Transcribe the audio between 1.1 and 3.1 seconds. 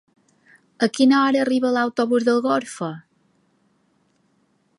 hora arriba l'autobús d'Algorfa?